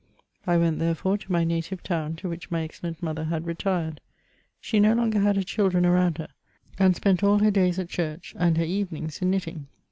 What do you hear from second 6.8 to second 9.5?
spent all her days at church and her evenings in